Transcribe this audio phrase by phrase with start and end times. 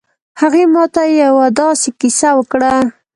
[0.41, 2.73] هغې ما ته یو ه داسې کیسه وکړه